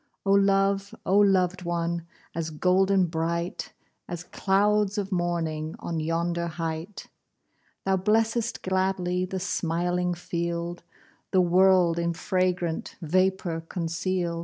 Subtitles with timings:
[0.25, 0.95] Oh love!
[1.05, 2.07] oh loved one!
[2.33, 3.71] As golden bright,
[4.09, 7.07] As clouds of morning On yonder height!
[7.85, 10.81] Thou blessest gladly The smiling field,
[11.29, 14.39] The world in fragrant Vapour conceal'd.